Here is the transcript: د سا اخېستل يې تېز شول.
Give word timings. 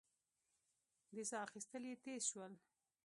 د 1.15 1.17
سا 1.29 1.37
اخېستل 1.47 1.83
يې 1.89 1.95
تېز 2.03 2.21
شول. 2.31 2.53